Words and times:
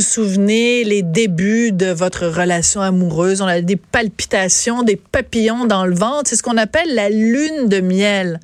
Vous 0.00 0.06
souvenez 0.06 0.82
les 0.82 1.02
débuts 1.02 1.72
de 1.72 1.90
votre 1.90 2.26
relation 2.26 2.80
amoureuse, 2.80 3.42
on 3.42 3.46
a 3.46 3.60
des 3.60 3.76
palpitations, 3.76 4.82
des 4.82 4.96
papillons 4.96 5.66
dans 5.66 5.84
le 5.84 5.94
ventre, 5.94 6.30
c'est 6.30 6.36
ce 6.36 6.42
qu'on 6.42 6.56
appelle 6.56 6.94
la 6.94 7.10
lune 7.10 7.68
de 7.68 7.82
miel. 7.82 8.40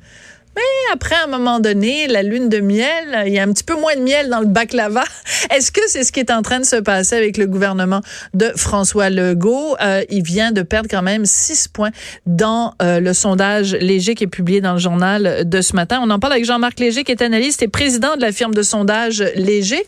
Mais 0.57 0.91
après, 0.91 1.13
à 1.13 1.25
un 1.25 1.27
moment 1.27 1.59
donné, 1.59 2.07
la 2.07 2.23
lune 2.23 2.49
de 2.49 2.59
miel, 2.59 3.25
il 3.27 3.33
y 3.33 3.37
a 3.37 3.43
un 3.43 3.53
petit 3.53 3.63
peu 3.63 3.79
moins 3.79 3.95
de 3.95 4.01
miel 4.01 4.27
dans 4.27 4.39
le 4.39 4.47
baklava. 4.47 5.03
Est-ce 5.55 5.71
que 5.71 5.81
c'est 5.85 6.03
ce 6.03 6.11
qui 6.11 6.19
est 6.19 6.31
en 6.31 6.41
train 6.41 6.59
de 6.59 6.65
se 6.65 6.77
passer 6.77 7.15
avec 7.15 7.37
le 7.37 7.45
gouvernement 7.45 8.01
de 8.33 8.45
François 8.55 9.11
Legault? 9.11 9.75
Euh, 9.79 10.01
il 10.09 10.23
vient 10.23 10.51
de 10.51 10.63
perdre 10.63 10.89
quand 10.89 11.03
même 11.03 11.25
six 11.25 11.67
points 11.67 11.91
dans 12.25 12.73
euh, 12.81 12.99
le 12.99 13.13
sondage 13.13 13.75
léger 13.75 14.15
qui 14.15 14.23
est 14.23 14.33
publié 14.35 14.59
dans 14.59 14.73
le 14.73 14.79
journal 14.79 15.47
de 15.47 15.61
ce 15.61 15.75
matin. 15.75 15.99
On 16.03 16.09
en 16.09 16.17
parle 16.17 16.33
avec 16.33 16.45
Jean-Marc 16.45 16.79
Léger, 16.79 17.03
qui 17.03 17.11
est 17.11 17.21
analyste 17.21 17.61
et 17.61 17.67
président 17.67 18.15
de 18.15 18.21
la 18.21 18.31
firme 18.31 18.55
de 18.55 18.63
sondage 18.63 19.23
Léger. 19.35 19.85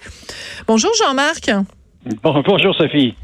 Bonjour 0.68 0.92
Jean-Marc. 1.00 1.50
bonjour 2.22 2.76
Sophie. 2.76 3.16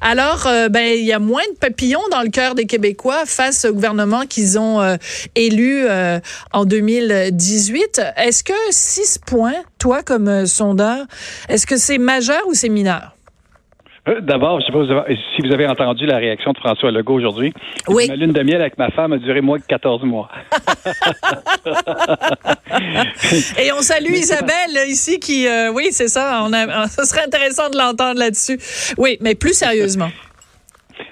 Alors, 0.00 0.46
euh, 0.46 0.68
ben, 0.68 0.92
il 0.96 1.04
y 1.04 1.12
a 1.12 1.18
moins 1.18 1.42
de 1.52 1.58
papillons 1.58 2.02
dans 2.10 2.22
le 2.22 2.30
cœur 2.30 2.54
des 2.54 2.66
Québécois 2.66 3.24
face 3.26 3.64
au 3.64 3.72
gouvernement 3.72 4.26
qu'ils 4.26 4.58
ont 4.58 4.80
euh, 4.80 4.96
élu 5.34 5.84
euh, 5.88 6.20
en 6.52 6.64
2018. 6.64 8.02
Est-ce 8.16 8.44
que 8.44 8.52
six 8.70 9.18
points, 9.18 9.54
toi 9.78 10.02
comme 10.02 10.46
sondeur, 10.46 11.06
est-ce 11.48 11.66
que 11.66 11.76
c'est 11.76 11.98
majeur 11.98 12.42
ou 12.48 12.54
c'est 12.54 12.68
mineur? 12.68 13.13
Euh, 14.06 14.20
d'abord, 14.20 14.60
je 14.60 14.66
sais 14.66 14.72
pas 14.72 15.06
si 15.34 15.42
vous 15.42 15.52
avez 15.52 15.66
entendu 15.66 16.04
la 16.04 16.18
réaction 16.18 16.52
de 16.52 16.58
François 16.58 16.90
Legault 16.90 17.14
aujourd'hui. 17.14 17.54
Oui. 17.88 18.06
Ma 18.08 18.16
lune 18.16 18.32
de 18.32 18.42
miel 18.42 18.60
avec 18.60 18.76
ma 18.76 18.90
femme 18.90 19.14
a 19.14 19.18
duré 19.18 19.40
moins 19.40 19.58
que 19.58 19.66
14 19.66 20.02
mois. 20.02 20.28
Et 23.58 23.72
on 23.72 23.80
salue 23.80 24.12
Isabelle 24.12 24.88
ici 24.88 25.18
qui, 25.18 25.46
euh, 25.46 25.72
oui, 25.72 25.88
c'est 25.90 26.08
ça. 26.08 26.42
On 26.44 26.52
a, 26.52 26.86
ce 26.94 27.04
serait 27.04 27.24
intéressant 27.24 27.70
de 27.70 27.78
l'entendre 27.78 28.18
là-dessus. 28.18 28.58
Oui, 28.98 29.16
mais 29.22 29.34
plus 29.34 29.54
sérieusement. 29.54 30.10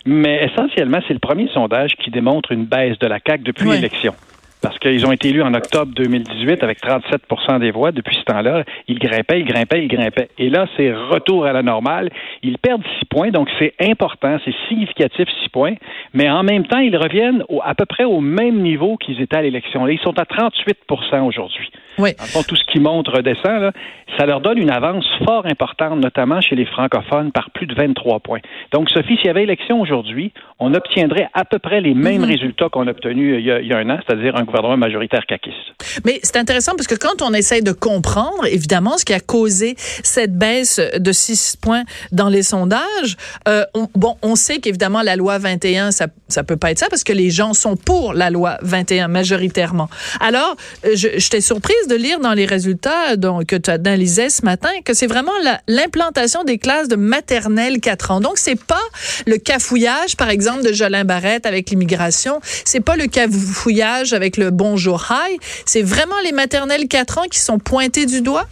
Mais 0.04 0.44
essentiellement, 0.44 1.00
c'est 1.08 1.14
le 1.14 1.20
premier 1.20 1.48
sondage 1.54 1.92
qui 1.96 2.10
démontre 2.10 2.52
une 2.52 2.66
baisse 2.66 2.98
de 2.98 3.06
la 3.06 3.18
CAQ 3.24 3.44
depuis 3.44 3.70
l'élection 3.70 4.14
parce 4.62 4.78
qu'ils 4.78 5.04
ont 5.04 5.12
été 5.12 5.28
élus 5.28 5.42
en 5.42 5.52
octobre 5.54 5.92
2018 5.94 6.62
avec 6.62 6.80
37 6.80 7.22
des 7.60 7.72
voix. 7.72 7.92
Depuis 7.92 8.16
ce 8.16 8.22
temps-là, 8.32 8.64
ils 8.86 8.98
grimpaient, 8.98 9.40
ils 9.40 9.44
grimpaient, 9.44 9.82
ils 9.82 9.88
grimpaient. 9.88 10.28
Et 10.38 10.48
là, 10.48 10.66
c'est 10.76 10.92
retour 10.92 11.44
à 11.44 11.52
la 11.52 11.62
normale. 11.62 12.10
Ils 12.42 12.58
perdent 12.58 12.84
6 13.00 13.06
points, 13.06 13.30
donc 13.30 13.48
c'est 13.58 13.74
important, 13.80 14.38
c'est 14.44 14.54
significatif 14.68 15.28
6 15.42 15.48
points. 15.48 15.74
Mais 16.14 16.30
en 16.30 16.44
même 16.44 16.64
temps, 16.66 16.78
ils 16.78 16.96
reviennent 16.96 17.44
à 17.64 17.74
peu 17.74 17.86
près 17.86 18.04
au 18.04 18.20
même 18.20 18.62
niveau 18.62 18.96
qu'ils 18.96 19.20
étaient 19.20 19.36
à 19.36 19.42
l'élection. 19.42 19.86
Ils 19.88 19.98
sont 19.98 20.18
à 20.18 20.24
38 20.24 20.78
aujourd'hui. 21.26 21.70
Oui. 21.98 22.10
En 22.36 22.42
tout 22.42 22.56
ce 22.56 22.64
qui 22.64 22.80
monte 22.80 23.08
redescend. 23.08 23.60
Là, 23.60 23.72
ça 24.18 24.26
leur 24.26 24.40
donne 24.40 24.58
une 24.58 24.70
avance 24.70 25.06
fort 25.26 25.46
importante, 25.46 25.98
notamment 25.98 26.40
chez 26.40 26.54
les 26.54 26.66
francophones, 26.66 27.32
par 27.32 27.50
plus 27.50 27.66
de 27.66 27.74
23 27.74 28.20
points. 28.20 28.40
Donc, 28.72 28.90
Sophie, 28.90 29.16
s'il 29.16 29.26
y 29.26 29.30
avait 29.30 29.42
élection 29.42 29.80
aujourd'hui, 29.80 30.32
on 30.58 30.74
obtiendrait 30.74 31.28
à 31.34 31.44
peu 31.44 31.58
près 31.58 31.80
les 31.80 31.94
mêmes 31.94 32.22
mhm. 32.22 32.30
résultats 32.30 32.68
qu'on 32.68 32.86
a 32.86 32.90
obtenus 32.90 33.36
il 33.38 33.44
y 33.44 33.50
a, 33.50 33.60
il 33.60 33.66
y 33.66 33.72
a 33.72 33.78
un 33.78 33.90
an, 33.90 33.98
c'est-à-dire 34.06 34.36
un 34.36 34.44
gouvernement 34.52 34.76
majoritaire 34.76 35.24
caquiste. 35.26 35.56
Mais 36.04 36.20
c'est 36.22 36.36
intéressant 36.36 36.72
parce 36.76 36.86
que 36.86 36.94
quand 36.94 37.22
on 37.22 37.32
essaie 37.32 37.62
de 37.62 37.72
comprendre, 37.72 38.46
évidemment, 38.46 38.98
ce 38.98 39.04
qui 39.04 39.14
a 39.14 39.20
causé 39.20 39.76
cette 40.02 40.36
baisse 40.36 40.80
de 40.98 41.12
6 41.12 41.56
points 41.60 41.84
dans 42.12 42.28
les 42.28 42.42
sondages, 42.42 43.16
euh, 43.48 43.64
on, 43.74 43.88
bon, 43.94 44.16
on 44.22 44.36
sait 44.36 44.58
qu'évidemment, 44.58 45.02
la 45.02 45.16
loi 45.16 45.38
21, 45.38 45.90
ça, 45.90 46.06
ça 46.28 46.44
peut 46.44 46.56
pas 46.56 46.70
être 46.70 46.78
ça 46.78 46.88
parce 46.88 47.04
que 47.04 47.12
les 47.12 47.30
gens 47.30 47.54
sont 47.54 47.76
pour 47.76 48.12
la 48.12 48.30
loi 48.30 48.58
21 48.62 49.08
majoritairement. 49.08 49.88
Alors, 50.20 50.56
euh, 50.84 50.90
j'étais 50.94 51.40
surprise 51.40 51.88
de 51.88 51.96
lire 51.96 52.20
dans 52.20 52.34
les 52.34 52.46
résultats 52.46 53.16
que 53.48 53.56
tu 53.56 53.70
analysais 53.70 54.30
ce 54.30 54.44
matin 54.44 54.68
que 54.84 54.94
c'est 54.94 55.06
vraiment 55.06 55.32
l'implantation 55.68 56.44
des 56.44 56.58
classes 56.58 56.88
de 56.88 56.96
maternelle 56.96 57.80
4 57.80 58.10
ans. 58.10 58.20
Donc, 58.20 58.38
c'est 58.38 58.60
pas 58.60 58.82
le 59.26 59.36
cafouillage, 59.38 60.16
par 60.16 60.30
exemple, 60.30 60.62
de 60.62 60.72
Jolin 60.72 61.04
Barrette 61.04 61.46
avec 61.46 61.70
l'immigration. 61.70 62.40
C'est 62.64 62.80
pas 62.80 62.96
le 62.96 63.06
cafouillage 63.06 64.12
avec 64.12 64.36
le 64.36 64.41
le 64.42 64.50
Bonjour 64.50 65.04
High. 65.10 65.38
C'est 65.66 65.82
vraiment 65.82 66.18
les 66.24 66.32
maternelles 66.32 66.88
4 66.88 67.18
ans 67.18 67.28
qui 67.30 67.38
sont 67.38 67.58
pointés 67.58 68.06
du 68.06 68.22
doigt? 68.22 68.44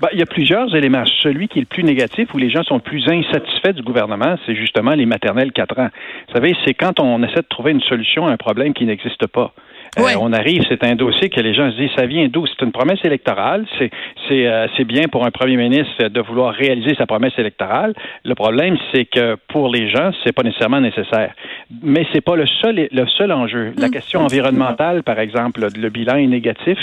Ben, 0.00 0.08
il 0.12 0.18
y 0.18 0.22
a 0.22 0.26
plusieurs 0.26 0.74
éléments. 0.74 1.04
Celui 1.22 1.48
qui 1.48 1.58
est 1.58 1.62
le 1.62 1.66
plus 1.66 1.84
négatif, 1.84 2.34
où 2.34 2.38
les 2.38 2.50
gens 2.50 2.62
sont 2.64 2.80
plus 2.80 3.08
insatisfaits 3.08 3.72
du 3.72 3.82
gouvernement, 3.82 4.36
c'est 4.44 4.56
justement 4.56 4.90
les 4.90 5.06
maternelles 5.06 5.52
4 5.52 5.78
ans. 5.78 5.88
Vous 6.28 6.34
savez, 6.34 6.54
c'est 6.64 6.74
quand 6.74 7.00
on 7.00 7.22
essaie 7.22 7.42
de 7.42 7.48
trouver 7.48 7.70
une 7.70 7.80
solution 7.82 8.26
à 8.26 8.32
un 8.32 8.36
problème 8.36 8.74
qui 8.74 8.84
n'existe 8.84 9.26
pas. 9.28 9.52
Euh, 9.98 10.02
on 10.20 10.32
arrive, 10.32 10.62
c'est 10.68 10.82
un 10.84 10.94
dossier 10.94 11.28
que 11.28 11.40
les 11.40 11.54
gens 11.54 11.70
se 11.70 11.76
disent, 11.76 11.90
ça 11.96 12.06
vient 12.06 12.26
d'où? 12.28 12.46
C'est 12.46 12.64
une 12.64 12.72
promesse 12.72 12.98
électorale. 13.04 13.64
C'est, 13.78 13.90
c'est, 14.28 14.46
euh, 14.46 14.66
c'est 14.76 14.84
bien 14.84 15.04
pour 15.04 15.24
un 15.24 15.30
premier 15.30 15.56
ministre 15.56 16.08
de 16.08 16.20
vouloir 16.20 16.52
réaliser 16.52 16.94
sa 16.96 17.06
promesse 17.06 17.32
électorale. 17.38 17.94
Le 18.24 18.34
problème, 18.34 18.76
c'est 18.92 19.04
que 19.04 19.36
pour 19.48 19.68
les 19.68 19.88
gens, 19.90 20.10
c'est 20.24 20.32
pas 20.32 20.42
nécessairement 20.42 20.80
nécessaire. 20.80 21.34
Mais 21.82 22.06
c'est 22.12 22.20
pas 22.20 22.36
le 22.36 22.46
seul, 22.46 22.88
le 22.90 23.06
seul 23.06 23.32
enjeu. 23.32 23.72
La 23.78 23.88
mm. 23.88 23.90
question 23.90 24.20
environnementale, 24.20 25.02
par 25.02 25.18
exemple, 25.18 25.66
le 25.76 25.88
bilan 25.90 26.16
est 26.16 26.26
négatif. 26.26 26.78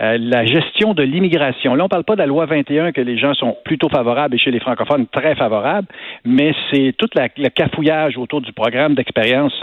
Euh, 0.00 0.18
la 0.18 0.44
gestion 0.44 0.94
de 0.94 1.02
l'immigration. 1.02 1.74
Là, 1.74 1.84
on 1.84 1.88
parle 1.88 2.04
pas 2.04 2.14
de 2.14 2.20
la 2.20 2.26
loi 2.26 2.46
21 2.46 2.92
que 2.92 3.00
les 3.00 3.16
gens 3.16 3.34
sont 3.34 3.56
plutôt 3.64 3.88
favorables 3.88 4.34
et 4.34 4.38
chez 4.38 4.50
les 4.50 4.58
francophones 4.58 5.06
très 5.06 5.36
favorables, 5.36 5.86
mais 6.24 6.52
c'est 6.70 6.94
tout 6.98 7.08
la, 7.14 7.28
le 7.36 7.48
cafouillage 7.48 8.18
autour 8.18 8.40
du 8.40 8.52
programme 8.52 8.94
d'expérience 8.94 9.54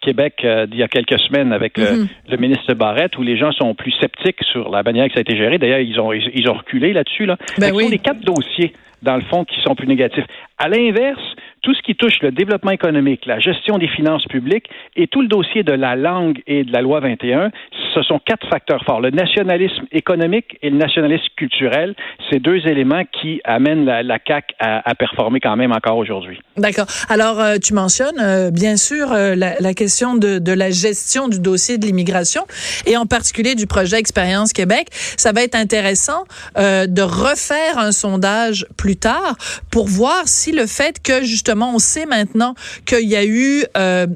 Québec 0.00 0.46
d'il 0.68 0.78
y 0.78 0.82
a 0.82 0.88
quelques 0.88 1.18
semaines 1.18 1.52
avec 1.52 1.76
mm-hmm. 1.76 2.06
le 2.28 2.36
ministre 2.36 2.49
ministre 2.50 2.74
Barrette 2.74 3.16
où 3.18 3.22
les 3.22 3.36
gens 3.36 3.52
sont 3.52 3.74
plus 3.74 3.92
sceptiques 3.92 4.42
sur 4.42 4.70
la 4.70 4.82
manière 4.82 5.06
que 5.06 5.14
ça 5.14 5.18
a 5.18 5.22
été 5.22 5.36
géré. 5.36 5.58
D'ailleurs, 5.58 5.80
ils 5.80 5.98
ont, 6.00 6.12
ils 6.12 6.48
ont 6.48 6.54
reculé 6.54 6.92
là-dessus. 6.92 7.26
Là. 7.26 7.36
Ben 7.58 7.72
oui. 7.74 7.88
les 7.90 7.98
quatre 7.98 8.20
dossiers, 8.20 8.72
dans 9.02 9.14
le 9.14 9.22
fond, 9.22 9.44
qui 9.44 9.60
sont 9.62 9.74
plus 9.74 9.86
négatifs. 9.86 10.24
À 10.62 10.68
l'inverse, 10.68 11.18
tout 11.62 11.74
ce 11.74 11.80
qui 11.82 11.94
touche 11.94 12.20
le 12.20 12.32
développement 12.32 12.70
économique, 12.70 13.24
la 13.26 13.38
gestion 13.38 13.78
des 13.78 13.88
finances 13.88 14.24
publiques 14.26 14.68
et 14.94 15.06
tout 15.06 15.22
le 15.22 15.28
dossier 15.28 15.62
de 15.62 15.72
la 15.72 15.96
langue 15.96 16.42
et 16.46 16.64
de 16.64 16.72
la 16.72 16.82
loi 16.82 17.00
21, 17.00 17.50
ce 17.94 18.02
sont 18.02 18.18
quatre 18.18 18.46
facteurs 18.48 18.82
forts. 18.84 19.00
Le 19.00 19.10
nationalisme 19.10 19.84
économique 19.92 20.58
et 20.62 20.70
le 20.70 20.76
nationalisme 20.76 21.24
culturel, 21.36 21.94
c'est 22.30 22.38
deux 22.40 22.66
éléments 22.66 23.04
qui 23.20 23.40
amènent 23.44 23.84
la, 23.84 24.02
la 24.02 24.18
CAQ 24.26 24.54
à, 24.58 24.94
performer 24.94 25.40
quand 25.40 25.56
même 25.56 25.72
encore 25.72 25.96
aujourd'hui. 25.96 26.38
D'accord. 26.56 26.86
Alors, 27.08 27.40
euh, 27.40 27.56
tu 27.56 27.72
mentionnes 27.72 28.20
euh, 28.20 28.50
bien 28.50 28.76
sûr 28.76 29.12
euh, 29.12 29.34
la, 29.34 29.74
question 29.74 30.14
de, 30.16 30.38
de, 30.38 30.52
la 30.52 30.70
gestion 30.70 31.28
du 31.28 31.40
dossier 31.40 31.78
de 31.78 31.86
l'immigration 31.86 32.42
et 32.86 32.96
en 32.96 33.06
particulier 33.06 33.54
du 33.54 33.66
projet 33.66 33.98
Expérience 33.98 34.52
Québec. 34.52 34.88
Ça 34.92 35.32
va 35.32 35.42
être 35.42 35.54
intéressant 35.54 36.24
de 36.56 37.02
refaire 37.02 37.78
un 37.78 37.92
sondage 37.92 38.66
plus 38.76 38.96
tard 38.96 39.36
pour 39.70 39.86
voir 39.86 40.26
si 40.26 40.49
le 40.52 40.66
fait 40.66 41.00
que 41.02 41.24
justement 41.24 41.74
on 41.74 41.78
sait 41.78 42.06
maintenant 42.06 42.54
qu'il 42.86 43.08
y 43.08 43.16
a 43.16 43.24
eu 43.24 43.64
euh, 43.76 44.06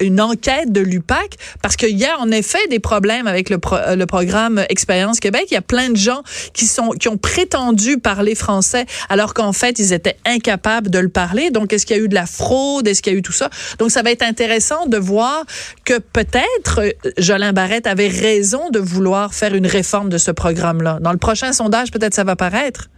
une 0.00 0.20
enquête 0.20 0.72
de 0.72 0.80
l'UPAC 0.80 1.36
parce 1.62 1.76
qu'il 1.76 1.98
y 1.98 2.04
a 2.04 2.18
en 2.18 2.30
effet 2.30 2.66
des 2.68 2.78
problèmes 2.78 3.26
avec 3.26 3.50
le, 3.50 3.58
euh, 3.72 3.96
le 3.96 4.06
programme 4.06 4.64
Expérience 4.68 5.20
Québec. 5.20 5.46
Il 5.50 5.54
y 5.54 5.58
a 5.58 5.62
plein 5.62 5.90
de 5.90 5.96
gens 5.96 6.22
qui 6.52 6.66
sont 6.66 6.90
qui 6.90 7.08
ont 7.08 7.16
prétendu 7.16 7.98
parler 7.98 8.34
français 8.34 8.86
alors 9.08 9.34
qu'en 9.34 9.52
fait 9.52 9.78
ils 9.78 9.92
étaient 9.92 10.16
incapables 10.24 10.90
de 10.90 10.98
le 10.98 11.08
parler. 11.08 11.50
Donc 11.50 11.72
est-ce 11.72 11.86
qu'il 11.86 11.96
y 11.96 12.00
a 12.00 12.02
eu 12.02 12.08
de 12.08 12.14
la 12.14 12.26
fraude? 12.26 12.86
Est-ce 12.88 13.02
qu'il 13.02 13.12
y 13.12 13.16
a 13.16 13.18
eu 13.18 13.22
tout 13.22 13.32
ça? 13.32 13.50
Donc 13.78 13.90
ça 13.90 14.02
va 14.02 14.10
être 14.10 14.22
intéressant 14.22 14.86
de 14.86 14.96
voir 14.96 15.44
que 15.84 15.98
peut-être 15.98 16.80
euh, 16.80 16.90
Jolin 17.18 17.52
Barrette 17.52 17.86
avait 17.86 18.08
raison 18.08 18.70
de 18.70 18.78
vouloir 18.78 19.34
faire 19.34 19.54
une 19.54 19.66
réforme 19.66 20.08
de 20.08 20.18
ce 20.18 20.30
programme-là. 20.30 20.98
Dans 21.00 21.12
le 21.12 21.18
prochain 21.18 21.52
sondage, 21.52 21.90
peut-être 21.90 22.14
ça 22.14 22.24
va 22.24 22.36
paraître. 22.36 22.88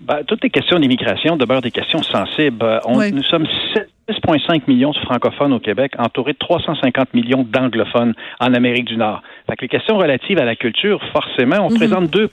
Ben, 0.00 0.22
toutes 0.24 0.42
les 0.42 0.50
questions 0.50 0.78
d'immigration 0.78 1.36
demeurent 1.36 1.62
des 1.62 1.70
questions 1.70 2.02
sensibles. 2.02 2.64
Euh, 2.64 2.80
on, 2.84 2.98
Nous 3.10 3.22
sommes 3.24 3.46
6,5 4.08 4.62
millions 4.66 4.90
de 4.90 4.98
francophones 4.98 5.52
au 5.52 5.58
Québec, 5.58 5.92
entourés 5.98 6.32
de 6.32 6.38
350 6.38 7.14
millions 7.14 7.46
d'anglophones 7.48 8.14
en 8.40 8.54
Amérique 8.54 8.86
du 8.86 8.96
Nord. 8.96 9.22
Fait 9.48 9.56
que 9.56 9.62
les 9.62 9.68
questions 9.68 9.98
relatives 9.98 10.38
à 10.38 10.44
la 10.44 10.56
culture, 10.56 11.00
forcément, 11.12 11.66
on 11.66 11.70
mhm. 11.70 11.76
présente 11.76 12.10
2 12.10 12.30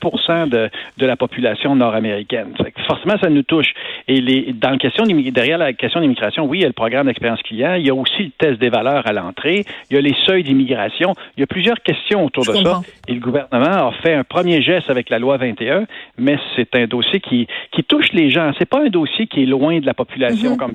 de, 0.47 0.69
de 0.97 1.05
la 1.05 1.15
population 1.15 1.75
nord-américaine. 1.75 2.53
Forcément, 2.87 3.15
ça 3.21 3.29
nous 3.29 3.43
touche. 3.43 3.73
Et 4.07 4.21
les, 4.21 4.53
dans 4.53 4.71
le 4.71 4.77
question 4.77 5.03
derrière 5.05 5.57
la 5.57 5.73
question 5.73 5.99
d'immigration, 5.99 6.45
oui, 6.45 6.59
il 6.59 6.61
y 6.61 6.65
a 6.65 6.67
le 6.67 6.73
programme 6.73 7.07
d'expérience 7.07 7.41
client, 7.41 7.73
il 7.73 7.85
y 7.85 7.89
a 7.89 7.95
aussi 7.95 8.23
le 8.23 8.31
test 8.37 8.59
des 8.59 8.69
valeurs 8.69 9.05
à 9.05 9.13
l'entrée, 9.13 9.65
il 9.89 9.95
y 9.95 9.97
a 9.97 10.01
les 10.01 10.15
seuils 10.25 10.43
d'immigration, 10.43 11.13
il 11.35 11.41
y 11.41 11.43
a 11.43 11.47
plusieurs 11.47 11.81
questions 11.81 12.25
autour 12.25 12.45
de 12.45 12.53
ça. 12.53 12.81
Et 13.07 13.13
le 13.13 13.19
gouvernement 13.19 13.89
a 13.89 13.91
fait 14.03 14.13
un 14.13 14.23
premier 14.23 14.61
geste 14.61 14.89
avec 14.89 15.09
la 15.09 15.19
loi 15.19 15.37
21, 15.37 15.85
mais 16.17 16.37
c'est 16.55 16.75
un 16.75 16.85
dossier 16.85 17.19
qui, 17.19 17.47
qui 17.71 17.83
touche 17.83 18.13
les 18.13 18.29
gens. 18.29 18.51
C'est 18.57 18.69
pas 18.69 18.81
un 18.81 18.89
dossier 18.89 19.27
qui 19.27 19.43
est 19.43 19.45
loin 19.45 19.79
de 19.79 19.85
la 19.85 19.93
population. 19.93 20.51
Mhm. 20.51 20.57
Comme 20.57 20.73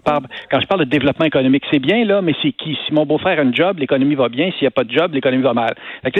quand 0.51 0.61
je 0.61 0.67
parle 0.67 0.81
de 0.81 0.90
développement 0.91 1.27
économique, 1.27 1.65
c'est 1.71 1.79
bien 1.79 2.05
là, 2.05 2.21
mais 2.21 2.35
c'est 2.43 2.53
qui? 2.53 2.77
Si 2.87 2.93
mon 2.93 3.07
beau-frère 3.07 3.39
a 3.39 3.43
un 3.43 3.53
job, 3.53 3.79
l'économie 3.79 4.15
va 4.15 4.29
bien. 4.29 4.51
S'il 4.53 4.63
n'y 4.63 4.67
a 4.69 4.71
pas 4.71 4.85
de 4.85 4.93
job, 4.93 5.15
l'économie 5.15 5.43
va 5.43 5.55
mal. 5.55 5.75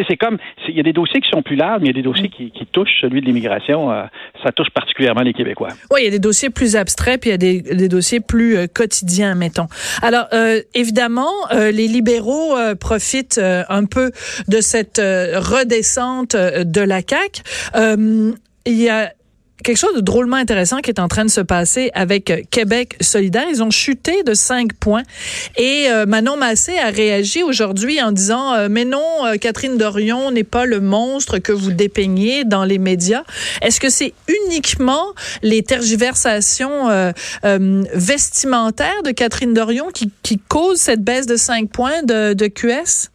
C'est 0.09 0.17
comme 0.17 0.39
il 0.69 0.77
y 0.77 0.81
a 0.81 0.83
des 0.83 0.93
dossiers 0.93 1.21
qui 1.21 1.29
sont 1.29 1.43
plus 1.43 1.57
larges, 1.57 1.81
mais 1.81 1.89
il 1.89 1.97
y 1.97 1.99
a 1.99 2.03
des 2.03 2.09
dossiers 2.09 2.29
qui, 2.29 2.51
qui 2.51 2.67
touchent 2.67 3.01
celui 3.01 3.21
de 3.21 3.27
l'immigration. 3.27 3.93
Euh, 3.93 4.05
ça 4.43 4.53
touche 4.53 4.71
particulièrement 4.71 5.23
les 5.23 5.33
Québécois. 5.33 5.69
Oui, 5.91 6.01
il 6.03 6.05
y 6.05 6.09
a 6.09 6.11
des 6.11 6.19
dossiers 6.19 6.51
plus 6.51 6.77
abstraits, 6.77 7.21
puis 7.21 7.31
il 7.31 7.33
y 7.33 7.35
a 7.35 7.39
des, 7.39 7.61
des 7.61 7.89
dossiers 7.89 8.21
plus 8.21 8.57
euh, 8.57 8.67
quotidiens, 8.73 9.35
mettons. 9.35 9.67
Alors 10.03 10.27
euh, 10.33 10.61
évidemment, 10.75 11.31
les 11.53 11.89
libéraux 11.89 12.55
profitent 12.81 13.41
un 13.41 13.85
peu 13.85 14.11
de 14.49 14.61
cette 14.61 14.99
redescente 14.99 16.37
de 16.37 16.81
la 16.81 17.03
CAC. 17.03 17.43
il 17.75 18.35
y 18.67 18.89
a 18.89 19.11
quelque 19.63 19.77
chose 19.77 19.95
de 19.95 20.01
drôlement 20.01 20.37
intéressant 20.37 20.79
qui 20.79 20.91
est 20.91 21.01
en 21.01 21.09
train 21.09 21.25
de 21.25 21.31
se 21.31 21.41
passer 21.41 21.91
avec 21.95 22.31
euh, 22.31 22.43
Québec 22.51 22.97
solidaire. 23.01 23.45
Ils 23.51 23.63
ont 23.63 23.71
chuté 23.71 24.23
de 24.23 24.35
5 24.35 24.75
points. 24.75 25.03
Et 25.57 25.87
euh, 25.89 26.07
Manon 26.07 26.37
Massé 26.37 26.79
a 26.79 26.91
réagi 26.91 27.43
aujourd'hui 27.43 28.03
en 28.03 28.13
disant 28.13 28.55
euh, 28.55 28.69
Mais 28.71 28.85
non, 28.85 29.01
Catherine 29.41 29.77
Dorion 29.77 30.31
n'est 30.31 30.45
pas 30.45 30.67
le 30.67 30.81
monstre 30.81 31.39
que 31.39 31.53
vous 31.53 31.73
dépeignez 31.73 32.45
dans 32.45 32.65
les 32.65 32.79
médias. 32.79 33.23
Est-ce 33.63 33.81
que 33.81 33.89
c'est 33.89 34.13
uniquement 34.29 35.05
les 35.43 35.63
tergiversations 35.63 36.89
vestimentaires 37.95 39.03
de 39.05 39.11
Catherine 39.11 39.55
Dorion 39.55 39.89
qui, 39.93 40.11
qui 40.23 40.39
causent 40.39 40.81
cette 40.81 41.03
baisse 41.03 41.27
de 41.27 41.37
5 41.37 41.71
points 41.71 42.03
de 42.03 42.47
QS? 42.47 43.11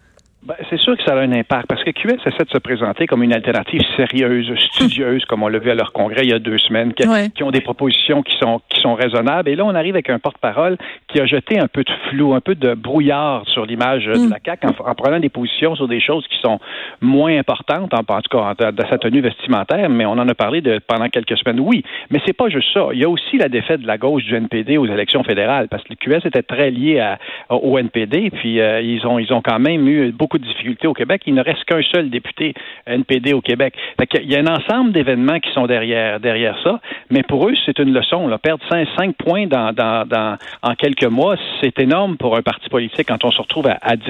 Ben, 0.46 0.54
c'est 0.70 0.78
sûr 0.78 0.96
que 0.96 1.04
ça 1.04 1.14
a 1.14 1.22
un 1.22 1.32
impact 1.32 1.66
parce 1.68 1.84
que 1.84 1.90
QS 1.90 2.20
essaie 2.24 2.44
de 2.44 2.52
se 2.52 2.60
présenter 2.60 3.08
comme 3.08 3.24
une 3.24 3.34
alternative 3.34 3.82
sérieuse, 3.98 4.54
studieuse, 4.60 5.26
comme 5.26 5.42
on 5.42 5.48
l'a 5.48 5.58
vu 5.58 5.72
à 5.72 5.74
leur 5.74 5.92
congrès 5.92 6.22
il 6.22 6.30
y 6.30 6.34
a 6.34 6.38
deux 6.38 6.60
semaines, 6.60 6.94
qui, 6.94 7.44
ont 7.44 7.50
des 7.50 7.62
propositions 7.62 8.22
qui 8.22 8.38
sont 8.38 8.62
qui 8.70 8.80
sont 8.80 8.94
raisonnables. 8.94 9.50
Et 9.50 9.56
là, 9.56 9.66
on 9.66 9.74
arrive 9.74 9.96
avec 9.96 10.12
un 10.12 10.20
porte-parole 10.20 10.78
qui 11.08 11.20
a 11.20 11.26
jeté 11.26 11.58
un 11.58 11.68
peu 11.68 11.84
de 11.84 11.92
flou, 12.08 12.36
un 12.36 12.42
peu 12.42 12.54
de 12.54 12.76
brouillard 12.76 13.44
sur 13.48 13.66
l'image 13.66 14.06
de 14.06 14.30
la 14.30 14.40
CAC 14.40 14.66
en, 14.66 14.94
prenant 14.94 15.20
des 15.20 15.30
positions 15.30 15.76
sur 15.76 15.88
des 15.88 16.00
choses 16.00 16.28
qui 16.28 16.38
sont 16.42 16.60
moins 17.02 17.36
importantes, 17.36 17.92
en, 17.96 18.04
tout 18.04 18.38
cas 18.38 18.72
de 18.72 18.84
sa 18.88 19.00
tenue 19.00 19.22
vestimentaire. 19.22 19.90
Mais 19.90 20.06
on 20.06 20.12
en 20.12 20.30
a 20.30 20.36
parlé 20.36 20.62
de, 20.62 20.80
pendant 20.88 21.10
quelques 21.10 21.40
semaines. 21.40 21.60
Oui, 21.60 21.84
mais 22.12 22.22
c'est 22.24 22.34
pas 22.34 22.50
juste 22.50 22.72
ça. 22.72 22.90
Il 22.94 23.00
y 23.00 23.04
a 23.04 23.10
aussi 23.10 23.38
la 23.40 23.50
défaite 23.50 23.82
de 23.82 23.88
la 23.88 23.98
gauche 23.98 24.24
du 24.26 24.36
NPD 24.36 24.78
aux 24.78 24.86
élections 24.86 25.24
fédérales 25.24 25.70
parce 25.70 25.84
que 25.84 25.90
le 25.90 25.96
QS 25.96 26.28
était 26.28 26.44
très 26.44 26.70
lié 26.70 27.00
à, 27.00 27.18
au 27.50 27.80
NPD. 27.80 28.30
Puis 28.30 28.60
euh, 28.60 28.80
ils 28.82 29.08
ont 29.08 29.18
ils 29.18 29.34
ont 29.34 29.42
quand 29.42 29.60
même 29.60 29.88
eu 29.88 30.12
beaucoup 30.12 30.35
de 30.38 30.46
difficultés 30.46 30.88
au 30.88 30.94
Québec. 30.94 31.22
Il 31.26 31.34
ne 31.34 31.44
reste 31.44 31.64
qu'un 31.66 31.82
seul 31.82 32.10
député 32.10 32.54
NPD 32.86 33.34
au 33.34 33.42
Québec. 33.42 33.74
il 34.22 34.32
y 34.32 34.36
a 34.36 34.40
un 34.40 34.48
ensemble 34.48 34.92
d'événements 34.92 35.40
qui 35.40 35.52
sont 35.52 35.68
derrière, 35.68 36.20
derrière 36.20 36.58
ça, 36.64 36.80
mais 37.10 37.24
pour 37.24 37.48
eux, 37.48 37.54
c'est 37.66 37.80
une 37.80 37.94
leçon. 37.94 38.28
Là. 38.28 38.38
Perdre 38.38 38.64
5, 38.70 39.16
points 39.16 39.48
dans, 39.48 39.74
dans, 39.74 40.38
en 40.62 40.76
quelques 40.76 41.06
mois, 41.06 41.36
c'est 41.62 41.80
énorme 41.80 42.18
pour 42.18 42.36
un 42.38 42.42
parti 42.42 42.70
politique 42.70 43.08
quand 43.08 43.24
on 43.24 43.32
se 43.32 43.42
retrouve 43.42 43.68
à, 43.68 43.96
10 43.96 44.06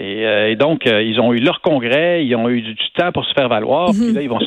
euh, 0.00 0.46
et, 0.48 0.56
donc, 0.56 0.86
euh, 0.86 1.02
ils 1.02 1.20
ont 1.20 1.32
eu 1.32 1.38
leur 1.38 1.60
congrès, 1.60 2.24
ils 2.24 2.34
ont 2.36 2.48
eu 2.48 2.62
du, 2.62 2.76
temps 2.94 3.12
pour 3.12 3.24
se 3.26 3.34
faire 3.34 3.48
valoir, 3.48 3.90
puis 3.90 4.12
là, 4.12 4.22
ils 4.22 4.28
vont 4.28 4.38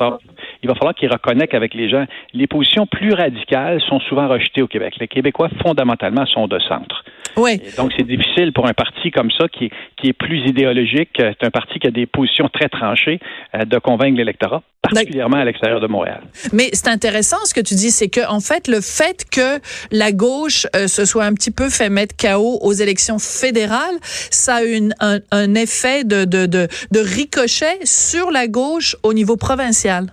il 0.61 0.67
va 0.67 0.75
falloir 0.75 0.95
qu'ils 0.95 1.11
reconnectent 1.11 1.53
avec 1.53 1.73
les 1.73 1.89
gens. 1.89 2.05
Les 2.33 2.47
positions 2.47 2.85
plus 2.85 3.13
radicales 3.13 3.81
sont 3.81 3.99
souvent 4.01 4.27
rejetées 4.27 4.61
au 4.61 4.67
Québec. 4.67 4.95
Les 4.99 5.07
Québécois, 5.07 5.49
fondamentalement, 5.63 6.25
sont 6.25 6.47
de 6.47 6.59
centre. 6.59 7.03
Oui. 7.37 7.61
donc, 7.77 7.93
c'est 7.95 8.05
difficile 8.05 8.51
pour 8.53 8.67
un 8.67 8.73
parti 8.73 9.11
comme 9.11 9.31
ça, 9.31 9.47
qui 9.47 9.65
est, 9.65 9.71
qui 9.95 10.09
est 10.09 10.13
plus 10.13 10.39
idéologique, 10.39 10.68
c'est 11.17 11.43
un 11.43 11.49
parti 11.49 11.79
qui 11.79 11.87
a 11.87 11.91
des 11.91 12.05
positions 12.05 12.49
très 12.49 12.69
tranchées, 12.69 13.19
euh, 13.55 13.65
de 13.65 13.77
convaincre 13.79 14.17
l'électorat, 14.17 14.63
particulièrement 14.81 15.37
à 15.37 15.45
l'extérieur 15.45 15.79
de 15.79 15.87
Montréal. 15.87 16.21
Mais 16.53 16.69
c'est 16.73 16.87
intéressant 16.87 17.37
ce 17.45 17.53
que 17.53 17.61
tu 17.61 17.75
dis, 17.75 17.91
c'est 17.91 18.09
que 18.09 18.27
en 18.27 18.39
fait, 18.39 18.67
le 18.67 18.81
fait 18.81 19.25
que 19.29 19.59
la 19.91 20.11
gauche 20.11 20.67
euh, 20.75 20.87
se 20.87 21.05
soit 21.05 21.25
un 21.25 21.33
petit 21.33 21.51
peu 21.51 21.69
fait 21.69 21.89
mettre 21.89 22.15
KO 22.15 22.59
aux 22.61 22.73
élections 22.73 23.19
fédérales, 23.19 23.97
ça 24.01 24.55
a 24.55 24.63
une, 24.63 24.93
un, 24.99 25.55
effet 25.55 26.03
de 26.03 26.99
ricochet 26.99 27.79
sur 27.83 28.31
la 28.31 28.47
gauche 28.47 28.95
au 29.03 29.13
niveau 29.13 29.35
provincial. 29.35 30.07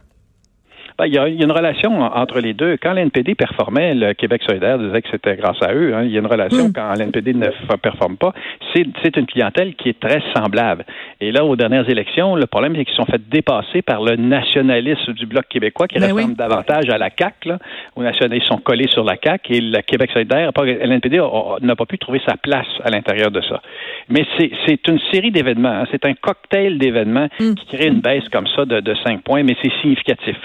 Ben, 0.99 1.07
il, 1.07 1.15
y 1.15 1.19
a, 1.19 1.29
une 1.29 1.53
relation 1.53 2.01
entre 2.01 2.41
les 2.41 2.55
deux. 2.55 2.79
Quand 2.83 2.95
l'NPD 2.95 3.35
performait, 3.35 3.95
le 3.95 4.15
Québec 4.15 4.43
solidaire 4.47 4.79
disait 4.79 5.03
que 5.03 5.09
c'était 5.11 5.37
grâce 5.37 5.63
à 5.63 5.75
eux. 5.75 5.95
Hein. 5.95 6.05
Il 6.05 6.11
y 6.11 6.17
a 6.17 6.21
une 6.21 6.27
relation 6.27 6.69
mm. 6.69 6.73
quand 6.73 6.95
l'NPD 6.99 7.35
ne 7.35 7.49
performe 7.77 8.17
pas. 8.17 8.33
C'est 8.75 9.17
une 9.17 9.27
clientèle 9.27 9.75
qui 9.75 9.91
est 9.91 10.01
très 10.01 10.23
semblable. 10.35 10.85
Et 11.21 11.33
là, 11.33 11.45
aux 11.45 11.57
dernières 11.57 11.89
élections, 11.89 12.37
le 12.37 12.47
problème, 12.47 12.75
c'est 12.77 12.85
qu'ils 12.85 12.95
sont 12.95 13.07
fait 13.07 13.21
dépasser 13.29 13.81
par 13.81 14.03
le 14.03 14.17
nationalisme 14.17 15.15
du 15.15 15.25
Bloc 15.25 15.47
québécois 15.49 15.89
qui 15.89 15.99
ben 15.99 16.13
ressemble 16.13 16.37
davantage 16.37 16.91
à 16.91 16.99
la 16.99 17.09
CAQ. 17.09 17.49
Là, 17.49 17.59
aux 17.97 18.03
nationalistes 18.03 18.49
sont 18.49 18.59
collés 18.59 18.89
sur 18.89 19.03
la 19.03 19.17
CAQ 19.23 19.55
et 19.55 19.61
le 19.61 19.81
Québec 19.81 20.11
solidaire, 20.13 20.51
l'NPD 20.55 21.23
n'a 21.63 21.77
pas 21.77 21.87
pu 21.87 21.99
trouver 21.99 22.21
sa 22.27 22.37
place 22.37 22.67
à 22.85 22.91
l'intérieur 22.91 23.31
de 23.31 23.41
ça. 23.43 23.63
Mais 24.11 24.27
c'est 24.39 24.89
une 24.89 25.01
série 25.11 25.31
d'événements. 25.31 25.81
Hein. 25.81 25.85
C'est 25.91 26.05
un 26.05 26.13
cocktail 26.15 26.79
d'événements 26.79 27.29
mm. 27.41 27.55
qui 27.55 27.67
crée 27.67 27.87
une 27.87 28.01
baisse 28.01 28.29
comme 28.31 28.47
ça 28.55 28.67
de, 28.67 28.81
de 28.81 28.95
5 29.07 29.23
points, 29.23 29.43
mais 29.43 29.57
c'est 29.63 29.73
significatif 29.81 30.37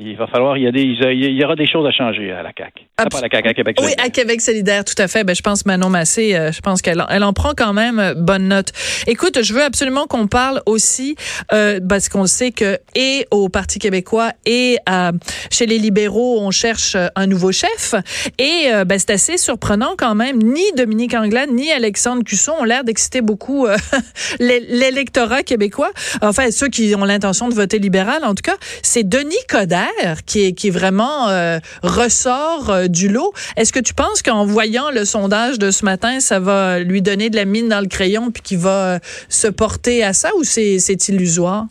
il 0.00 0.16
va 0.16 0.26
falloir, 0.26 0.56
il 0.56 0.64
y, 0.64 0.66
a 0.66 0.72
des, 0.72 0.82
il 0.82 1.36
y 1.36 1.44
aura 1.44 1.56
des 1.56 1.66
choses 1.66 1.86
à 1.86 1.90
changer 1.90 2.32
à 2.32 2.42
la 2.42 2.52
CAQ. 2.56 2.84
Ah, 2.96 3.04
pas 3.10 3.18
à 3.18 3.20
la 3.20 3.28
CAQ, 3.28 3.48
à 3.48 3.54
Québec 3.54 3.76
solidaire. 3.78 3.96
Oui, 3.98 4.06
à 4.06 4.10
Québec 4.10 4.40
solidaire, 4.40 4.84
tout 4.84 5.00
à 5.00 5.08
fait. 5.08 5.24
Ben, 5.24 5.36
je 5.36 5.42
pense 5.42 5.66
Manon 5.66 5.90
Massé, 5.90 6.34
euh, 6.34 6.52
je 6.52 6.60
pense 6.60 6.80
qu'elle 6.80 7.04
elle 7.10 7.22
en 7.22 7.32
prend 7.32 7.52
quand 7.56 7.72
même 7.72 7.98
euh, 7.98 8.14
bonne 8.14 8.48
note. 8.48 8.72
Écoute, 9.06 9.42
je 9.42 9.52
veux 9.52 9.62
absolument 9.62 10.06
qu'on 10.06 10.19
parle 10.26 10.62
aussi, 10.66 11.16
euh, 11.52 11.80
parce 11.86 12.08
qu'on 12.08 12.26
sait 12.26 12.50
que 12.50 12.78
et 12.94 13.26
au 13.30 13.48
Parti 13.48 13.78
québécois 13.78 14.32
et 14.46 14.78
chez 15.50 15.66
les 15.66 15.78
libéraux, 15.78 16.40
on 16.40 16.50
cherche 16.50 16.96
un 17.14 17.26
nouveau 17.26 17.52
chef. 17.52 17.94
Et 18.38 18.70
ben, 18.86 18.98
c'est 18.98 19.10
assez 19.10 19.38
surprenant 19.38 19.94
quand 19.96 20.14
même. 20.14 20.42
Ni 20.42 20.62
Dominique 20.76 21.14
Anglade, 21.14 21.50
ni 21.50 21.70
Alexandre 21.70 22.22
Cusson 22.24 22.52
ont 22.60 22.64
l'air 22.64 22.84
d'exciter 22.84 23.20
beaucoup 23.20 23.66
l'électorat 24.40 25.42
québécois. 25.42 25.90
Enfin, 26.22 26.50
ceux 26.50 26.68
qui 26.68 26.94
ont 26.94 27.04
l'intention 27.04 27.48
de 27.48 27.54
voter 27.54 27.78
libéral, 27.78 28.24
en 28.24 28.34
tout 28.34 28.42
cas. 28.42 28.56
C'est 28.82 29.08
Denis 29.08 29.34
Coderre 29.48 30.24
qui 30.26 30.44
est, 30.44 30.52
qui 30.52 30.70
vraiment 30.70 31.28
euh, 31.28 31.58
ressort 31.82 32.70
euh, 32.70 32.86
du 32.86 33.08
lot. 33.08 33.32
Est-ce 33.56 33.72
que 33.72 33.80
tu 33.80 33.94
penses 33.94 34.22
qu'en 34.22 34.44
voyant 34.44 34.90
le 34.90 35.04
sondage 35.04 35.58
de 35.58 35.70
ce 35.70 35.84
matin, 35.84 36.20
ça 36.20 36.40
va 36.40 36.80
lui 36.80 37.02
donner 37.02 37.30
de 37.30 37.36
la 37.36 37.44
mine 37.44 37.68
dans 37.68 37.80
le 37.80 37.86
crayon 37.86 38.30
puis 38.30 38.42
qu'il 38.42 38.58
va 38.58 38.94
euh, 38.94 38.98
se 39.28 39.48
porter 39.48 40.02
à 40.02 40.09
ça 40.12 40.30
ou 40.36 40.44
c'est 40.44 41.08
illusoire? 41.08 41.66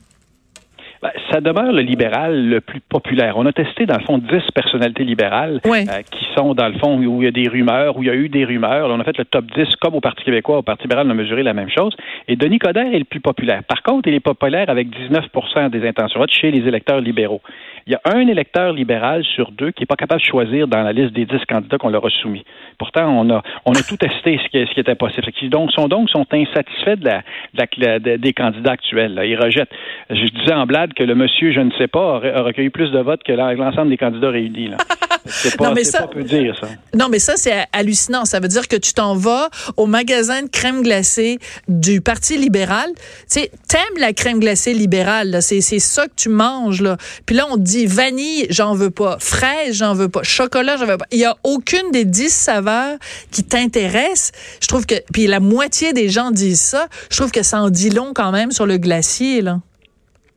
Ben, 1.02 1.12
ça 1.32 1.40
demeure 1.40 1.72
le 1.72 1.82
libéral 1.82 2.50
le 2.50 2.60
plus 2.60 2.82
populaire. 2.82 3.38
On 3.38 3.46
a 3.46 3.54
testé, 3.54 3.86
dans 3.86 3.98
le 3.98 4.04
fond, 4.04 4.18
10 4.18 4.52
personnalités 4.54 5.06
libérales 5.06 5.62
qui 5.64 6.26
sont, 6.36 6.54
dans 6.54 6.68
le 6.68 6.78
fond, 6.78 6.98
où 6.98 7.22
il 7.22 7.26
y 7.26 7.28
a 7.28 7.32
des 7.32 7.48
rumeurs, 7.48 7.96
où 7.98 8.04
il 8.04 8.08
y 8.08 8.10
a 8.10 8.16
eu 8.16 8.28
des 8.28 8.44
rumeurs. 8.44 8.90
on 8.90 9.00
a 9.00 9.04
fait 9.06 9.18
le 9.18 9.26
top 9.26 9.46
10 9.56 9.76
comme 9.78 9.96
au 9.96 10.02
Parti 10.02 10.24
québécois. 10.24 10.58
Au 10.58 10.62
Parti 10.62 10.84
libéral, 10.84 11.08
on 11.08 11.12
a 11.12 11.14
mesuré 11.14 11.44
la 11.44 11.54
même 11.54 11.70
chose. 11.70 11.96
Et 12.28 12.36
Denis 12.36 12.60
Coderre 12.60 12.94
est 12.94 13.00
le 13.00 13.06
plus 13.06 13.22
populaire. 13.22 13.64
Par 13.64 13.82
contre, 13.82 14.10
il 14.10 14.14
est 14.14 14.20
populaire 14.20 14.70
avec 14.70 14.90
19% 14.90 15.70
des 15.70 15.88
intentions 15.88 16.26
chez 16.30 16.52
les 16.52 16.68
électeurs 16.68 17.00
libéraux 17.00 17.42
il 17.90 17.94
y 17.94 17.96
a 17.96 18.02
un 18.16 18.28
électeur 18.28 18.72
libéral 18.72 19.24
sur 19.24 19.52
deux 19.52 19.72
qui 19.72 19.82
n'est 19.82 19.88
pas 19.88 19.96
capable 19.96 20.22
de 20.22 20.26
choisir 20.26 20.68
dans 20.68 20.84
la 20.84 20.94
liste 20.94 21.12
des 21.12 21.26
dix 21.26 21.44
candidats 21.48 21.80
qu'on 21.80 21.90
leur 21.90 22.06
a 22.06 22.10
soumis. 22.22 22.46
Pourtant, 22.78 23.10
on 23.10 23.30
a, 23.32 23.42
on 23.66 23.72
a 23.72 23.82
tout 23.82 23.98
testé 23.98 24.40
ce 24.44 24.50
qui, 24.50 24.64
ce 24.64 24.74
qui 24.76 24.80
était 24.80 24.94
possible. 24.94 25.26
Ils 25.42 25.50
donc, 25.50 25.72
sont 25.72 25.88
donc 25.88 26.08
sont 26.12 26.26
insatisfaits 26.32 26.98
de 26.98 27.10
la, 27.10 28.00
des 28.00 28.34
candidats 28.34 28.74
actuels. 28.74 29.20
Ils 29.26 29.36
rejettent. 29.36 29.72
Je 30.12 30.24
disais 30.24 30.54
en 30.54 30.68
blague 30.68 30.89
que 30.94 31.04
le 31.04 31.16
monsieur, 31.16 31.52
je 31.52 31.60
ne 31.60 31.72
sais 31.78 31.88
pas, 31.88 32.22
a 32.24 32.42
recueilli 32.42 32.70
plus 32.70 32.92
de 32.92 33.00
votes 33.00 33.24
que 33.24 33.32
l'ensemble 33.32 33.90
des 33.90 33.98
candidats 33.98 34.30
réunis. 34.30 34.70
Là. 34.70 34.78
C'est 35.26 35.58
pas, 35.58 35.68
non, 35.68 35.74
mais 35.74 35.84
ça, 35.84 36.08
peu 36.08 36.24
dire, 36.24 36.58
ça. 36.60 36.68
Non, 36.98 37.08
mais 37.10 37.20
ça, 37.20 37.34
c'est 37.36 37.54
hallucinant. 37.74 38.26
Ça 38.26 38.40
veut 38.40 38.48
dire 38.48 38.68
que 38.68 38.76
tu 38.76 38.94
t'en 38.94 39.16
vas 39.16 39.50
au 39.78 39.86
magasin 39.86 40.44
de 40.44 40.48
crème 40.48 40.82
glacée 40.82 41.40
du 41.68 42.02
Parti 42.02 42.38
libéral. 42.38 42.88
Tu 42.96 43.02
sais, 43.28 43.52
t'aimes 43.68 44.00
la 44.00 44.14
crème 44.14 44.40
glacée 44.40 44.74
libérale, 44.74 45.38
C'est, 45.42 45.62
c'est 45.62 45.80
ça 45.80 46.08
que 46.08 46.14
tu 46.16 46.30
manges, 46.30 46.82
là. 46.82 46.98
Puis 47.26 47.36
là, 47.36 47.46
on 47.50 47.56
te 47.56 47.62
dit 47.62 47.86
vanille, 47.86 48.48
j'en 48.50 48.74
veux 48.74 48.92
pas. 48.92 49.18
Fraise, 49.20 49.76
j'en 49.76 49.94
veux 49.94 50.10
pas. 50.10 50.24
Chocolat, 50.24 50.78
j'en 50.78 50.86
veux 50.86 50.98
pas. 50.98 51.06
Il 51.12 51.20
y 51.20 51.26
a 51.26 51.36
aucune 51.44 51.92
des 51.92 52.06
dix 52.06 52.34
saveurs 52.34 52.98
qui 53.32 53.44
t'intéresse. 53.44 54.32
Je 54.62 54.68
trouve 54.68 54.86
que, 54.86 54.96
puis 55.14 55.28
la 55.28 55.40
moitié 55.40 55.94
des 55.94 56.10
gens 56.10 56.32
disent 56.32 56.62
ça. 56.62 56.88
Je 57.12 57.18
trouve 57.18 57.32
que 57.32 57.44
ça 57.44 57.62
en 57.62 57.70
dit 57.70 57.90
long 57.90 58.14
quand 58.14 58.32
même 58.32 58.52
sur 58.52 58.66
le 58.66 58.78
glacier, 58.78 59.42
là. 59.42 59.60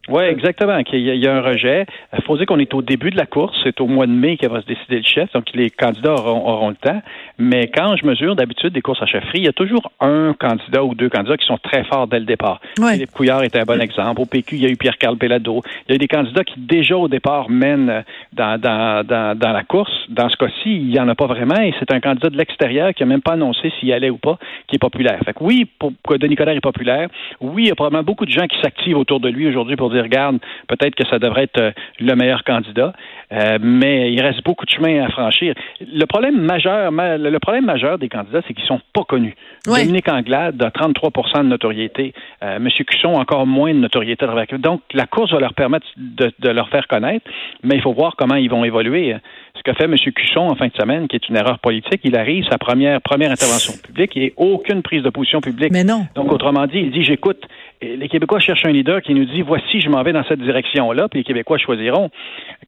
Oui, 0.09 0.25
exactement. 0.25 0.77
Il 0.93 0.99
y, 0.99 1.27
a, 1.29 1.35
un 1.37 1.43
rejet. 1.43 1.87
Il 2.13 2.23
faut 2.25 2.37
dire 2.37 2.47
qu'on 2.47 2.59
est 2.59 2.75
au 2.75 2.83
début 2.83 3.11
de 3.11 3.17
la 3.17 3.27
course. 3.27 3.57
C'est 3.63 3.81
au 3.81 3.87
mois 3.87 4.07
de 4.07 4.13
mai 4.13 4.37
qu'il 4.37 4.49
va 4.49 4.61
se 4.61 4.67
décider 4.67 4.97
le 4.97 5.05
chef. 5.05 5.31
Donc, 5.33 5.45
les 5.55 5.71
candidats 5.71 6.15
auront, 6.15 6.71
le 6.71 6.75
temps. 6.75 7.01
Mais 7.39 7.69
quand 7.69 7.95
je 7.97 8.05
mesure 8.05 8.35
d'habitude 8.35 8.73
des 8.73 8.81
courses 8.81 9.01
à 9.01 9.07
chefferie, 9.07 9.39
il 9.39 9.45
y 9.45 9.49
a 9.49 9.53
toujours 9.53 9.93
un 10.01 10.35
candidat 10.35 10.83
ou 10.83 10.97
deux 10.97 11.09
candidats 11.09 11.37
qui 11.37 11.47
sont 11.47 11.59
très 11.59 11.85
forts 11.85 12.09
dès 12.09 12.19
le 12.19 12.25
départ. 12.25 12.61
Philippe 12.77 13.13
Couillard 13.13 13.45
est 13.45 13.55
un 13.55 13.63
bon 13.63 13.81
exemple. 13.81 14.21
Au 14.21 14.27
PQ, 14.27 14.57
il 14.57 14.63
y 14.63 14.67
a 14.67 14.71
eu 14.71 14.77
Pierre-Carl 14.77 15.15
Bellado. 15.15 15.61
Il 15.87 15.91
y 15.91 15.93
a 15.93 15.95
eu 15.95 15.99
des 15.99 16.09
candidats 16.09 16.43
qui, 16.43 16.59
déjà 16.59 16.97
au 16.97 17.07
départ, 17.07 17.49
mènent 17.49 18.03
dans, 18.33 18.61
dans, 18.61 19.07
dans, 19.07 19.39
dans 19.39 19.53
la 19.53 19.63
course. 19.63 19.93
Dans 20.09 20.29
ce 20.29 20.37
cas-ci, 20.37 20.75
il 20.75 20.89
n'y 20.89 20.99
en 20.99 21.09
a 21.09 21.15
pas 21.15 21.27
vraiment. 21.27 21.61
Et 21.61 21.73
c'est 21.79 21.93
un 21.93 22.01
candidat 22.01 22.29
de 22.29 22.37
l'extérieur 22.37 22.93
qui 22.93 23.05
n'a 23.05 23.09
même 23.09 23.23
pas 23.23 23.35
annoncé 23.35 23.73
s'il 23.79 23.93
allait 23.93 24.11
ou 24.11 24.19
pas, 24.19 24.37
qui 24.67 24.77
est 24.77 24.81
populaire. 24.81 25.21
Fait 25.25 25.33
que 25.33 25.45
oui, 25.45 25.69
pour, 25.79 25.93
Denis 26.19 26.35
Coderre 26.35 26.57
est 26.57 26.61
populaire. 26.61 27.09
Oui, 27.41 27.65
il 27.65 27.69
y 27.69 27.71
a 27.71 27.77
probablement 27.77 28.03
beaucoup 28.03 28.27
de 28.27 28.33
gens 28.33 28.49
qui 28.49 28.61
s'activent 28.61 28.99
autour 28.99 29.21
de 29.21 29.29
lui 29.29 29.47
aujourd'hui 29.47 29.77
pour 29.77 29.92
dire, 29.93 30.03
regarde, 30.03 30.39
peut-être 30.69 30.95
que 30.95 31.07
ça 31.07 31.19
devrait 31.19 31.45
être 31.45 31.61
euh, 31.61 31.71
le 32.01 32.15
meilleur 32.15 32.45
candidat, 32.45 32.93
euh, 33.33 33.59
mais 33.61 34.13
il 34.13 34.21
reste 34.21 34.43
beaucoup 34.45 34.65
de 34.65 34.71
chemin 34.71 35.05
à 35.05 35.09
franchir. 35.11 35.55
Le 35.81 36.05
problème 36.07 36.41
majeur, 36.41 36.91
le 36.91 37.39
problème 37.39 37.67
majeur 37.67 37.99
des 37.99 38.09
candidats, 38.09 38.41
c'est 38.47 38.55
qu'ils 38.55 38.67
sont 38.67 38.81
pas 38.93 39.05
connus. 39.05 39.35
Dominique 39.65 40.09
Anglade 40.09 40.63
a 40.63 40.71
33% 40.71 41.39
de 41.39 41.49
notoriété. 41.49 42.13
Euh, 42.43 42.57
M. 42.57 42.69
Cusson, 42.69 43.15
encore 43.15 43.47
moins 43.47 43.73
de 43.73 43.79
notoriété. 43.79 44.27
Donc, 44.59 44.83
la 44.93 45.07
course 45.07 45.33
va 45.33 45.41
leur 45.41 45.55
permettre 45.55 45.87
de, 45.97 46.33
de 46.39 46.49
leur 46.51 46.69
faire 46.69 46.87
connaître, 46.89 47.25
mais 47.63 47.77
il 47.77 47.83
faut 47.83 47.93
voir 47.93 48.17
comment 48.17 48.37
ils 48.37 48.51
vont 48.51 48.65
évoluer 48.65 49.17
ce 49.55 49.63
que 49.63 49.73
fait 49.75 49.85
M. 49.85 49.95
Cusson 49.97 50.41
en 50.41 50.55
fin 50.55 50.69
de 50.69 50.73
semaine, 50.73 51.09
qui 51.09 51.17
est 51.17 51.29
une 51.29 51.37
erreur 51.37 51.59
politique, 51.59 52.01
il 52.05 52.17
arrive, 52.17 52.45
sa 52.51 52.59
première, 52.59 53.01
première 53.01 53.31
intervention 53.31 53.75
publique, 53.85 54.13
il 54.17 54.23
n'y 54.23 54.29
a 54.29 54.33
aucune 54.37 54.83
prise 54.83 55.03
de 55.03 55.11
position 55.11 55.41
publique. 55.41 55.73
Mais 55.73 55.85
non. 55.85 56.07
Donc, 56.15 56.33
autrement 56.33 56.67
dit, 56.67 56.79
il 56.79 56.91
dit, 56.91 57.03
j'écoute, 57.03 57.43
les 57.83 58.09
Québécois 58.09 58.41
cherchent 58.41 58.65
un 58.65 58.73
leader 58.73 59.03
qui 59.03 59.15
nous 59.15 59.25
dit, 59.25 59.43
voici, 59.43 59.81
je 59.81 59.89
m'en 59.89 60.03
vais 60.03 60.13
dans 60.13 60.25
cette 60.25 60.41
direction-là, 60.41 61.09
puis 61.09 61.21
les 61.21 61.25
Québécois 61.25 61.59
choisiront. 61.59 62.11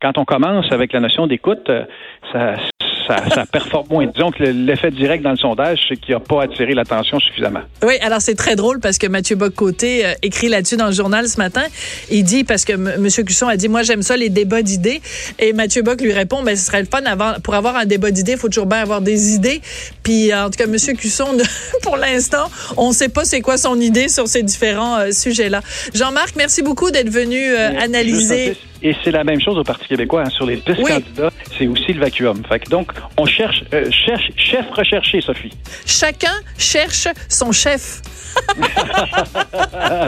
Quand 0.00 0.18
on 0.18 0.24
commence 0.24 0.70
avec 0.72 0.92
la 0.92 1.00
notion 1.00 1.26
d'écoute, 1.26 1.70
euh, 1.70 1.84
ça, 3.06 3.16
ça, 3.34 3.46
performe 3.46 3.86
moins. 3.90 4.06
Disons 4.06 4.30
que 4.30 4.42
l'effet 4.42 4.90
direct 4.90 5.22
dans 5.22 5.30
le 5.30 5.36
sondage, 5.36 5.78
c'est 5.88 5.96
qu'il 5.96 6.14
n'a 6.14 6.20
pas 6.20 6.42
attiré 6.42 6.74
l'attention 6.74 7.18
suffisamment. 7.20 7.60
Oui, 7.82 7.94
alors 8.00 8.20
c'est 8.20 8.34
très 8.34 8.56
drôle 8.56 8.80
parce 8.80 8.98
que 8.98 9.06
Mathieu 9.06 9.36
Bock-Côté 9.36 10.06
euh, 10.06 10.12
écrit 10.22 10.48
là-dessus 10.48 10.76
dans 10.76 10.86
le 10.86 10.92
journal 10.92 11.28
ce 11.28 11.38
matin. 11.38 11.62
Il 12.10 12.24
dit, 12.24 12.44
parce 12.44 12.64
que 12.64 12.72
M. 12.72 13.08
Cusson 13.26 13.48
a 13.48 13.56
dit, 13.56 13.68
moi 13.68 13.82
j'aime 13.82 14.02
ça, 14.02 14.16
les 14.16 14.30
débats 14.30 14.62
d'idées. 14.62 15.00
Et 15.38 15.52
Mathieu 15.52 15.82
Bock 15.82 16.00
lui 16.00 16.12
répond, 16.12 16.42
ben, 16.42 16.56
ce 16.56 16.66
serait 16.66 16.80
le 16.80 16.88
fun, 16.90 17.02
avant, 17.04 17.34
pour 17.42 17.54
avoir 17.54 17.76
un 17.76 17.84
débat 17.84 18.10
d'idées, 18.10 18.32
il 18.32 18.38
faut 18.38 18.48
toujours 18.48 18.66
bien 18.66 18.78
avoir 18.78 19.00
des 19.00 19.34
idées. 19.34 19.60
Puis 20.02 20.34
en 20.34 20.50
tout 20.50 20.58
cas, 20.58 20.64
M. 20.64 20.76
Cusson, 20.96 21.36
pour 21.82 21.96
l'instant, 21.96 22.50
on 22.76 22.88
ne 22.88 22.94
sait 22.94 23.08
pas 23.08 23.24
c'est 23.24 23.40
quoi 23.40 23.56
son 23.56 23.80
idée 23.80 24.08
sur 24.08 24.28
ces 24.28 24.42
différents 24.42 24.98
euh, 24.98 25.10
sujets-là. 25.10 25.60
Jean-Marc, 25.94 26.34
merci 26.36 26.62
beaucoup 26.62 26.90
d'être 26.90 27.10
venu 27.10 27.38
euh, 27.38 27.78
analyser. 27.78 28.56
Et 28.84 28.94
c'est 29.02 29.10
la 29.10 29.24
même 29.24 29.40
chose 29.40 29.56
au 29.56 29.64
Parti 29.64 29.88
québécois. 29.88 30.24
Hein. 30.26 30.30
Sur 30.30 30.44
les 30.44 30.56
10 30.56 30.82
candidats, 30.84 31.30
c'est 31.56 31.66
aussi 31.66 31.94
le 31.94 32.00
vacuum. 32.00 32.42
Fait 32.46 32.60
que 32.60 32.68
donc, 32.68 32.92
on 33.16 33.24
cherche, 33.24 33.64
euh, 33.72 33.90
cherche, 33.90 34.30
chef 34.36 34.66
recherché, 34.70 35.22
Sophie. 35.22 35.52
Chacun 35.86 36.34
cherche 36.58 37.08
son 37.30 37.50
chef. 37.50 38.02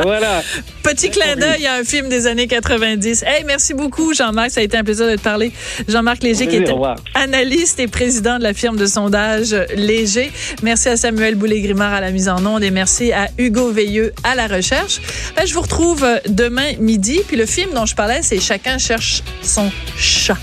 voilà. 0.03 0.43
Petit 0.87 1.11
clin 1.11 1.35
d'œil 1.35 1.67
à 1.67 1.75
un 1.75 1.83
film 1.83 2.09
des 2.09 2.29
années 2.29 2.47
90. 2.47 3.25
Hey, 3.27 3.43
merci 3.45 3.75
beaucoup, 3.75 4.15
Jean-Marc. 4.15 4.53
Ça 4.53 4.61
a 4.61 4.63
été 4.63 4.77
un 4.77 4.85
plaisir 4.85 5.09
de 5.09 5.17
te 5.17 5.21
parler. 5.21 5.51
Jean-Marc 5.89 6.23
Léger, 6.23 6.47
qui 6.47 6.55
est 6.55 6.71
analyste 7.15 7.81
et 7.81 7.89
président 7.89 8.39
de 8.39 8.45
la 8.45 8.55
firme 8.55 8.77
de 8.77 8.87
sondage 8.87 9.53
Léger. 9.75 10.31
Merci 10.63 10.89
à 10.89 10.97
Samuel 10.97 11.35
Boulay-Grimard 11.35 11.93
à 11.93 12.01
la 12.01 12.13
mise 12.13 12.29
en 12.29 12.47
onde 12.47 12.63
et 12.63 12.71
merci 12.71 13.11
à 13.11 13.29
Hugo 13.37 13.73
Veilleux 13.73 14.13
à 14.23 14.37
la 14.37 14.47
recherche. 14.47 15.01
Ben, 15.37 15.45
je 15.45 15.55
vous 15.55 15.63
retrouve 15.63 16.07
demain 16.29 16.75
midi. 16.79 17.21
Puis 17.27 17.37
le 17.37 17.47
film 17.47 17.73
dont 17.75 17.85
je 17.85 17.97
parlais, 17.97 18.21
c'est 18.23 18.39
Chacun 18.39 18.79
cherche 18.79 19.25
son 19.43 19.69
chat. 19.99 20.39